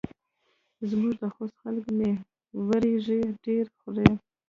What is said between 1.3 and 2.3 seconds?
خوست خلک مۍ